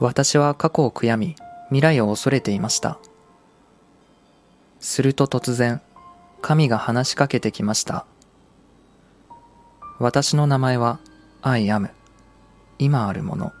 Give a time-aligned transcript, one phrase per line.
[0.00, 1.36] 私は過去を悔やみ、
[1.68, 2.98] 未来を恐れていました。
[4.80, 5.82] すると突然、
[6.40, 8.06] 神が話しかけてきました。
[9.98, 11.00] 私の名前は
[11.42, 11.90] I am
[12.78, 13.52] 今あるもの。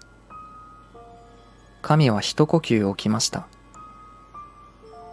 [1.82, 3.46] 神は一呼吸置きました。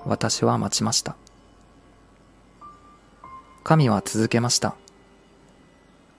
[0.05, 1.17] 私は待ちました。
[3.65, 4.75] 神は続けました。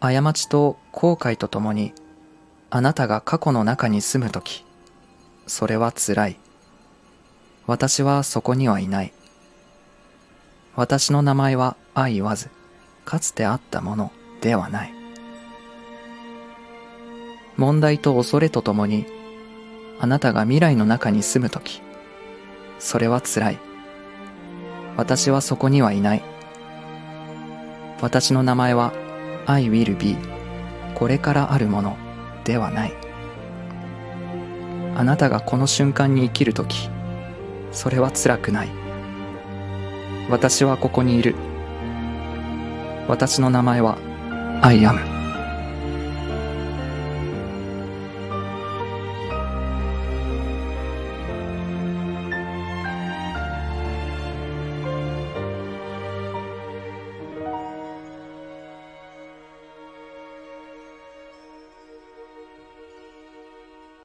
[0.00, 1.94] 過ちと後悔とともに、
[2.68, 4.67] あなたが過去の中に住むとき、
[5.48, 6.36] それは辛い。
[7.66, 9.12] 私はそこにはいない。
[10.76, 12.50] 私の名前は愛言わず、
[13.04, 14.94] かつてあったものではない。
[17.56, 19.06] 問題と恐れとともに、
[19.98, 21.82] あなたが未来の中に住むとき、
[22.78, 23.58] それは辛い。
[24.96, 26.22] 私はそこにはいない。
[28.00, 28.92] 私の名前は
[29.46, 30.16] I will be
[30.94, 31.96] これからあるもの
[32.44, 33.07] ではない。
[34.98, 36.90] あなたがこの瞬間に生きる時、
[37.70, 38.68] それは辛くない。
[40.28, 41.36] 私はここにいる。
[43.06, 43.96] 私の名前は
[44.60, 45.17] アイアム。